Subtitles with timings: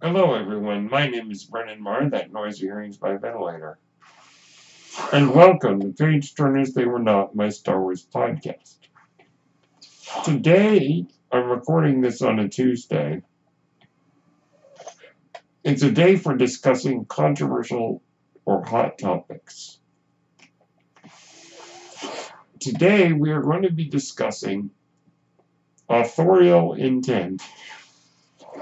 [0.00, 0.88] Hello, everyone.
[0.88, 3.80] My name is Brennan Marr, that noise you're hearing is my ventilator.
[5.12, 8.76] And welcome to Page Turners They Were Not, my Star Wars podcast.
[10.24, 13.22] Today, I'm recording this on a Tuesday.
[15.64, 18.00] It's a day for discussing controversial
[18.44, 19.80] or hot topics.
[22.60, 24.70] Today, we are going to be discussing
[25.88, 27.42] authorial intent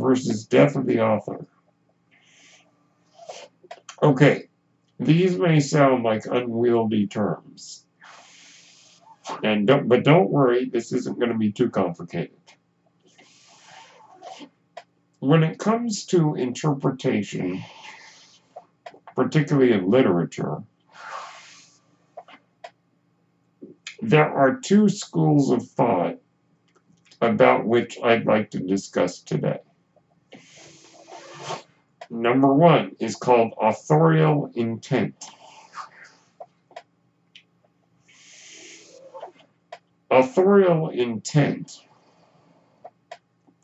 [0.00, 1.46] versus death of the author.
[4.02, 4.48] Okay,
[5.00, 7.84] these may sound like unwieldy terms.
[9.42, 12.36] And don't, but don't worry, this isn't going to be too complicated.
[15.20, 17.62] When it comes to interpretation,
[19.16, 20.62] particularly in literature,
[24.00, 26.18] there are two schools of thought
[27.20, 29.58] about which I'd like to discuss today.
[32.10, 35.24] Number one is called authorial intent.
[40.10, 41.80] Authorial intent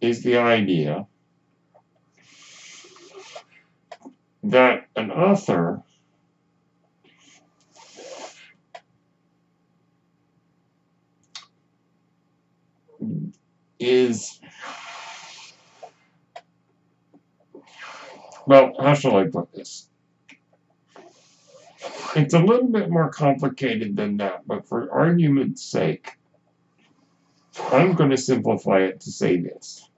[0.00, 1.06] is the idea
[4.42, 5.82] that an author
[13.78, 14.40] is
[18.50, 19.88] well, how shall I put this?
[22.16, 26.18] It's a little bit more complicated than that, but for argument's sake,
[27.70, 29.88] I'm going to simplify it to say this.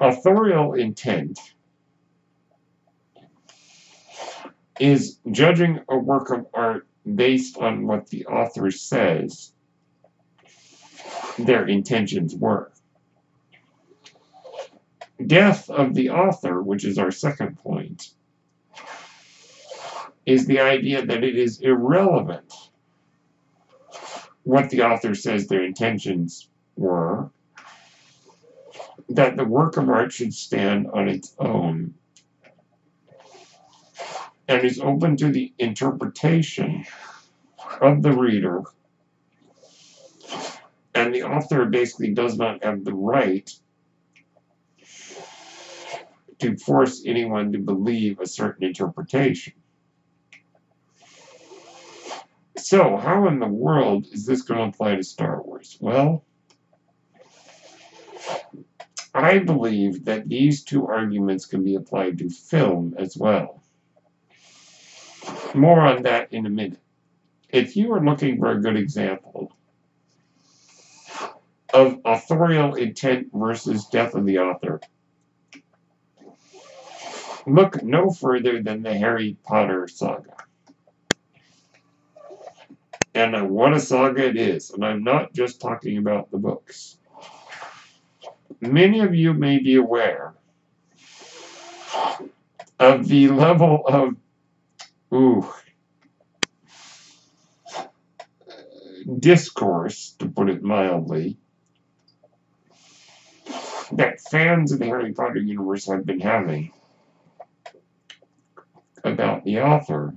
[0.00, 1.38] Authorial intent
[4.80, 9.52] is judging a work of art based on what the author says
[11.38, 12.72] their intentions were.
[15.24, 18.10] Death of the author, which is our second point,
[20.26, 22.52] is the idea that it is irrelevant
[24.42, 27.30] what the author says their intentions were,
[29.08, 31.94] that the work of art should stand on its own
[34.48, 36.84] and is open to the interpretation
[37.80, 38.62] of the reader,
[40.94, 43.50] and the author basically does not have the right
[46.40, 49.54] to force anyone to believe a certain interpretation.
[52.56, 55.76] So, how in the world is this going to apply to Star Wars?
[55.80, 56.24] Well,
[59.14, 63.62] I believe that these two arguments can be applied to film as well.
[65.54, 66.80] More on that in a minute.
[67.48, 69.52] If you are looking for a good example
[71.72, 74.80] of authorial intent versus death of the author,
[77.46, 80.36] look no further than the Harry Potter saga.
[83.14, 84.70] And uh, what a saga it is.
[84.70, 86.98] And I'm not just talking about the books.
[88.60, 90.34] Many of you may be aware
[92.80, 94.16] of the level of,
[95.12, 95.52] ooh,
[99.18, 101.36] discourse, to put it mildly,
[103.92, 106.72] that fans of the Harry Potter universe have been having
[109.04, 110.14] about the author,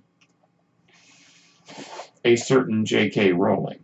[2.24, 3.34] a certain J.K.
[3.34, 3.80] Rowling.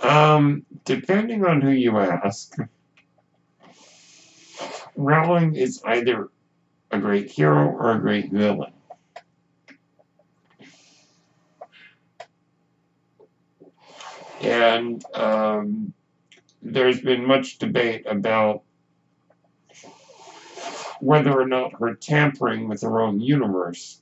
[0.00, 2.56] Um, depending on who you ask,
[4.94, 6.28] Rowling is either
[6.90, 8.72] a great hero or a great villain.
[14.40, 15.92] And um,
[16.62, 18.62] there's been much debate about
[21.00, 24.00] whether or not her tampering with her own universe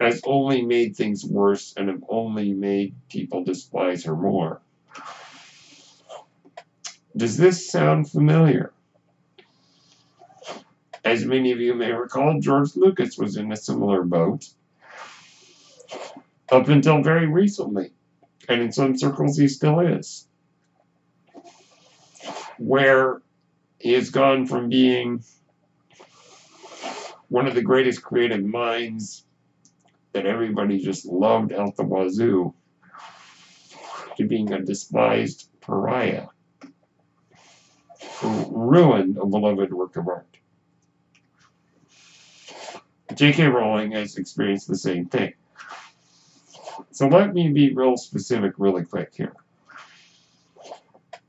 [0.00, 4.60] has only made things worse and have only made people despise her more.
[7.16, 8.72] Does this sound familiar?
[11.04, 14.48] As many of you may recall, George Lucas was in a similar boat
[16.50, 17.92] up until very recently,
[18.48, 20.26] and in some circles he still is,
[22.58, 23.22] where
[23.80, 25.24] he has gone from being
[27.28, 29.24] one of the greatest creative minds
[30.12, 32.52] that everybody just loved out the wazoo
[34.16, 36.26] to being a despised pariah
[38.18, 40.26] who ruined a beloved work of art.
[43.14, 43.46] J.K.
[43.46, 45.32] Rowling has experienced the same thing.
[46.90, 49.34] So let me be real specific really quick here.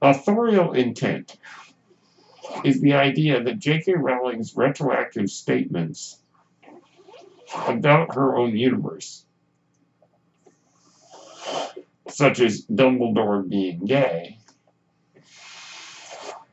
[0.01, 1.37] Authorial intent
[2.63, 3.93] is the idea that J.K.
[3.93, 6.19] Rowling's retroactive statements
[7.67, 9.25] about her own universe,
[12.09, 14.39] such as Dumbledore being gay,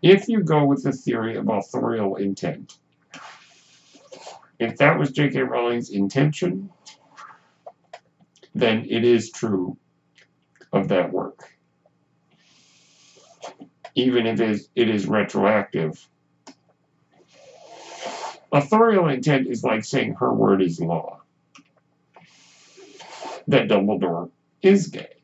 [0.03, 2.79] if you go with the theory of authorial intent,
[4.59, 5.41] if that was J.K.
[5.41, 6.71] Rowling's intention,
[8.55, 9.77] then it is true
[10.73, 11.28] of that work.
[13.99, 16.09] Even if it is, it is retroactive.
[18.53, 21.21] Authorial intent is like saying her word is law.
[23.49, 24.31] That Dumbledore
[24.63, 25.17] is gay.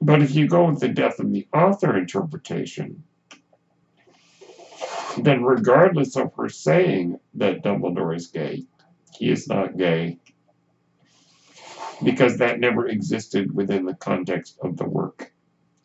[0.00, 3.04] But if you go with the death of the author interpretation,
[5.18, 8.64] then regardless of her saying that Dumbledore is gay,
[9.16, 10.18] he is not gay
[12.04, 15.32] because that never existed within the context of the work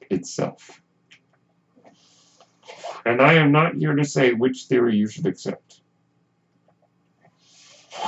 [0.09, 0.81] itself.
[3.05, 5.81] And I am not here to say which theory you should accept.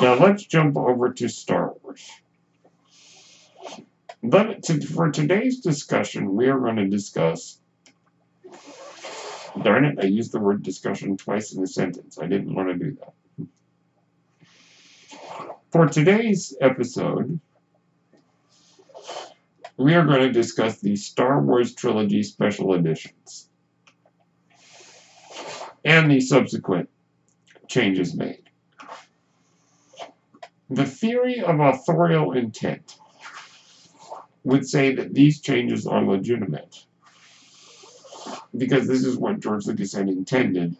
[0.01, 2.09] Now let's jump over to Star Wars.
[4.21, 7.59] But to, for today's discussion, we are going to discuss.
[9.63, 12.19] Darn it, I used the word discussion twice in a sentence.
[12.19, 13.13] I didn't want to do that.
[15.71, 17.39] For today's episode,
[19.79, 23.49] we are going to discuss the Star Wars Trilogy Special Editions
[25.85, 26.89] and the subsequent
[27.69, 28.43] changes made.
[30.69, 32.97] The theory of authorial intent
[34.43, 36.75] would say that these changes are legitimate
[38.57, 40.75] because this is what George Lucas had intended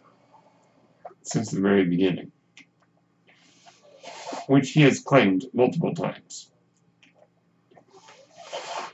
[1.21, 2.33] since the very beginning
[4.47, 6.48] which he has claimed multiple times.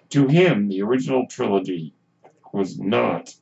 [0.10, 1.94] To him, the original trilogy
[2.54, 3.34] was not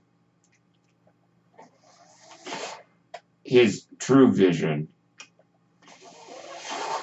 [3.43, 4.87] his true vision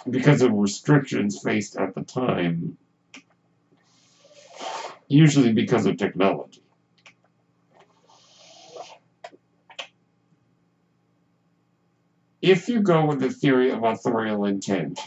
[0.09, 2.79] because of restrictions faced at the time,
[5.09, 6.63] usually because of technology.
[12.43, 14.99] If you go with the theory of authorial intent,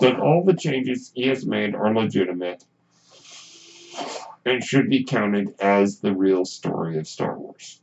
[0.00, 2.64] then all the changes he has made are legitimate
[4.44, 7.80] and should be counted as the real story of Star Wars.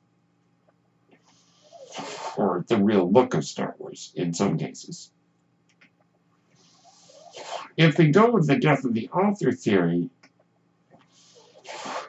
[2.38, 5.12] Or the real look of Star Wars, in some cases.
[7.78, 10.10] If we go with the death of the author theory,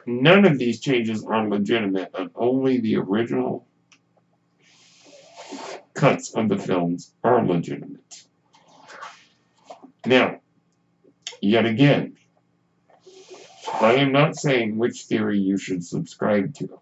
[0.05, 3.65] none of these changes are legitimate, and only the original
[5.93, 8.23] cuts of the films are legitimate.
[10.05, 10.41] Now,
[11.41, 12.17] yet again,
[13.81, 16.79] I am not saying which theory you should subscribe to.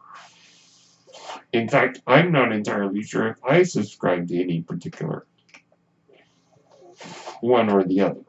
[1.54, 5.26] In fact, I'm not entirely sure if I subscribe to any particular
[7.42, 8.22] one or the other.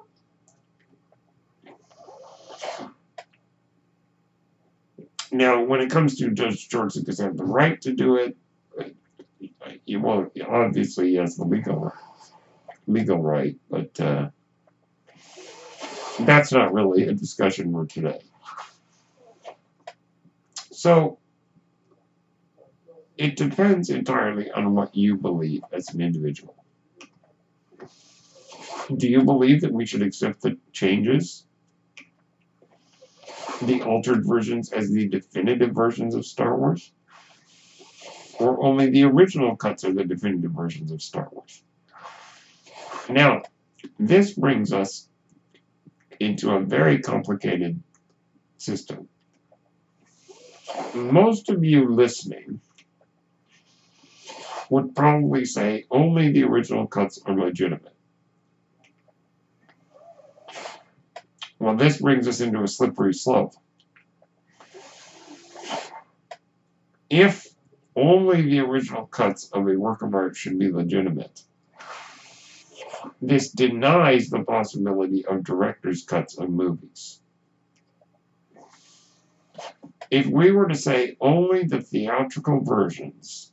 [5.30, 8.36] Now, when it comes to Judge George Lucas have the right to do it,
[9.98, 11.92] well, obviously he has the legal
[12.86, 14.28] legal right, but uh,
[16.20, 18.20] that's not really a discussion for today.
[20.82, 21.20] So
[23.16, 26.56] it depends entirely on what you believe as an individual.
[28.96, 31.46] Do you believe that we should accept the changes,
[33.62, 36.90] the altered versions, as the definitive versions of Star Wars?
[38.40, 41.62] or only the original cuts are the definitive versions of Star Wars.
[43.08, 43.42] Now,
[44.00, 45.06] this brings us
[46.18, 47.80] into a very complicated
[48.58, 49.08] system.
[50.94, 52.60] Most of you listening
[54.70, 57.94] would probably say only the original cuts are legitimate.
[61.58, 63.54] Well, this brings us into a slippery slope.
[67.08, 67.46] If
[67.94, 71.42] only the original cuts of a work of art should be legitimate.
[73.20, 77.21] This denies the possibility of director's cuts of movies.
[80.12, 83.50] If we were to say only the theatrical versions,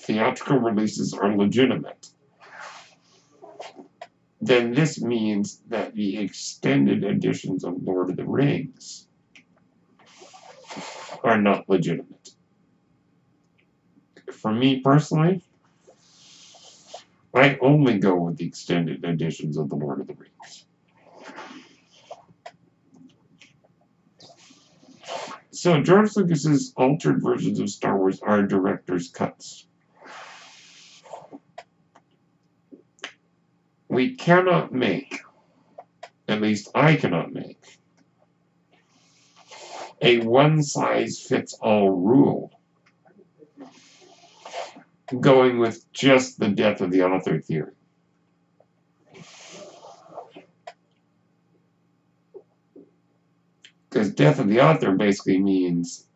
[0.00, 2.08] theatrical releases are legitimate,
[4.40, 9.06] then this means that the extended editions of Lord of the Rings
[11.22, 12.30] are not legitimate.
[14.32, 15.44] For me personally,
[17.32, 20.66] I only go with the extended editions of The Lord of the Rings.
[25.60, 29.66] So George Lucas's altered versions of Star Wars are director's cuts.
[33.86, 35.20] We cannot make,
[36.26, 37.62] at least I cannot make,
[40.00, 42.58] a one size fits all rule
[45.20, 47.74] going with just the death of the author theory.
[53.90, 56.06] Because death of the author basically means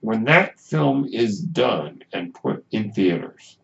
[0.00, 3.58] when that film is done and put in theaters,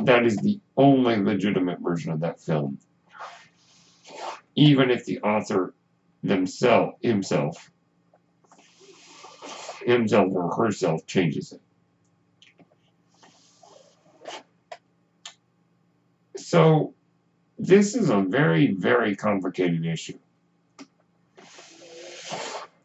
[0.00, 2.78] that is the only legitimate version of that film.
[4.54, 5.74] Even if the author
[6.22, 7.70] themselves himself
[9.84, 11.60] himself or herself changes it.
[16.36, 16.94] So
[17.58, 20.18] this is a very, very complicated issue.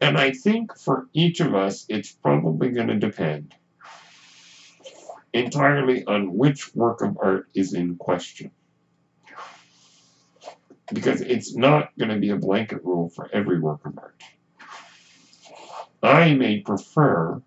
[0.00, 3.54] And I think for each of us, it's probably going to depend
[5.32, 8.50] entirely on which work of art is in question.
[10.92, 14.20] Because it's not going to be a blanket rule for every work of art.
[16.02, 17.42] I may prefer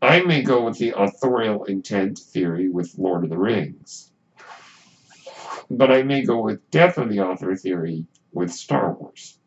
[0.00, 4.12] I may go with the authorial intent theory with Lord of the Rings
[5.70, 9.38] but I may go with death of the author theory with Star Wars.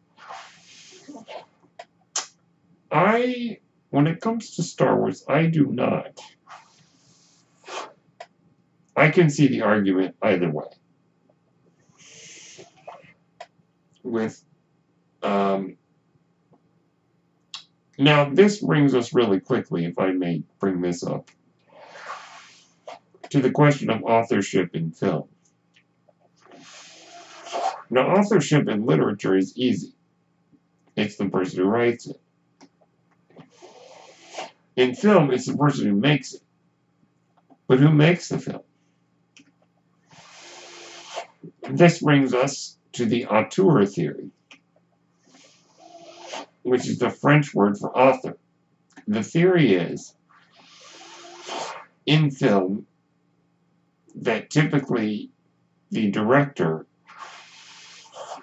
[2.91, 3.59] I,
[3.89, 6.19] when it comes to Star Wars, I do not.
[8.95, 10.65] I can see the argument either way.
[14.03, 14.43] With,
[15.23, 15.77] um,
[17.97, 21.31] now this brings us really quickly, if I may bring this up,
[23.29, 25.30] to the question of authorship in film.
[27.93, 29.93] Now, authorship in literature is easy.
[30.95, 32.21] It's the person who writes it.
[34.77, 36.41] In film, it's the person who makes it.
[37.67, 38.61] But who makes the film?
[41.69, 44.31] This brings us to the auteur theory,
[46.63, 48.37] which is the French word for author.
[49.05, 50.15] The theory is,
[52.05, 52.87] in film,
[54.15, 55.29] that typically
[55.89, 56.85] the director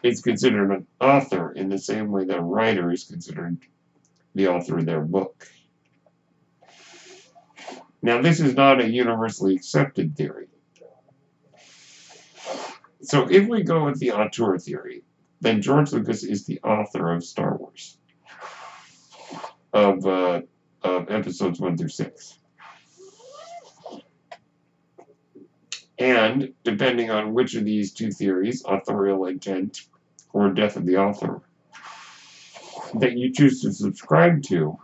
[0.03, 3.59] is considered an author in the same way that a writer is considered
[4.35, 5.47] the author of their book.
[8.01, 10.47] Now, this is not a universally accepted theory.
[13.03, 15.03] So if we go with the auteur theory,
[15.41, 17.97] then George Lucas is the author of Star Wars,
[19.73, 20.43] of, uh,
[20.83, 22.39] of episodes 1 through 6.
[25.99, 29.83] And, depending on which of these two theories, authorial intent
[30.33, 31.41] or death of the author,
[32.95, 34.79] that you choose to subscribe to,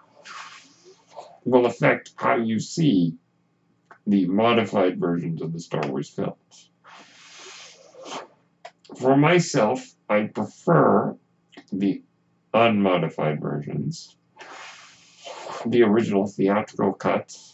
[1.45, 3.15] will affect how you see
[4.07, 6.71] the modified versions of the Star Wars films.
[8.99, 11.17] For myself, I prefer
[11.73, 12.03] the
[12.53, 14.17] unmodified versions,
[15.67, 17.54] the original theatrical cuts,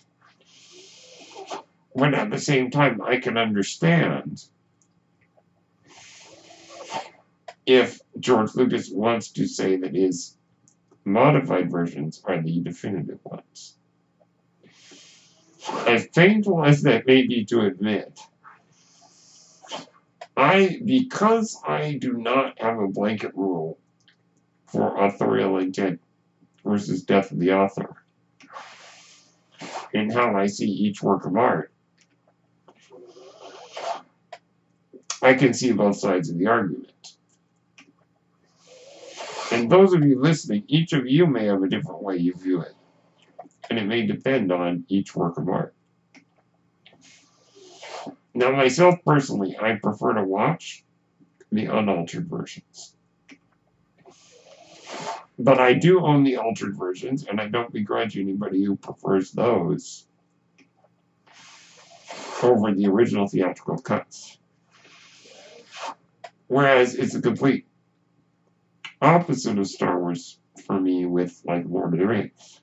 [1.92, 4.42] when at the same time I can understand
[7.66, 10.36] if George Lucas wants to say that his
[11.04, 13.76] modified versions are the definitive ones.
[15.86, 18.18] As painful as that may be to admit,
[20.36, 23.78] I, because I do not have a blanket rule
[24.66, 26.00] for authorial intent
[26.64, 27.94] versus death of the author,
[29.92, 31.69] in how I see each work of art,
[35.30, 36.90] I can see both sides of the argument.
[39.52, 42.62] And those of you listening, each of you may have a different way you view
[42.62, 42.74] it.
[43.68, 45.72] And it may depend on each work of art.
[48.34, 50.84] Now, myself personally, I prefer to watch
[51.52, 52.96] the unaltered versions.
[55.38, 60.08] But I do own the altered versions, and I don't begrudge anybody who prefers those
[62.42, 64.39] over the original theatrical cuts.
[66.50, 67.64] Whereas it's a complete
[69.00, 72.60] opposite of Star Wars for me with like Lord of the Rings.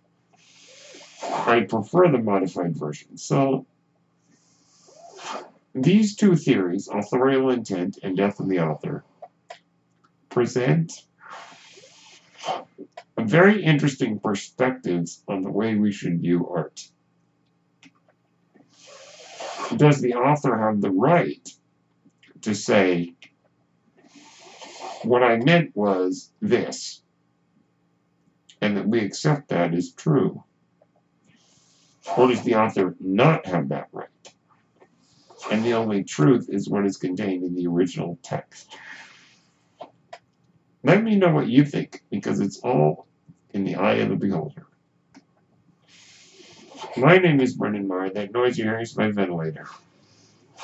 [1.23, 3.17] I prefer the modified version.
[3.17, 3.65] So
[5.73, 9.05] these two theories, authorial intent and death of the author,
[10.27, 10.91] present
[13.17, 16.89] very interesting perspectives on the way we should view art.
[19.77, 21.49] Does the author have the right
[22.41, 23.13] to say,
[25.03, 27.01] What I meant was this,
[28.61, 30.43] and that we accept that as true.
[32.17, 34.07] Or does the author not have that right?
[35.51, 38.75] And the only truth is what is contained in the original text.
[40.83, 43.07] Let me know what you think, because it's all
[43.53, 44.65] in the eye of the beholder.
[46.95, 48.09] My name is Brendan Marr.
[48.09, 49.67] That noise you hear is my ventilator.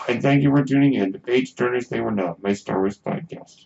[0.08, 2.98] And thank you for tuning in to Page Turners They Were Not, my Star Wars
[2.98, 3.66] podcast.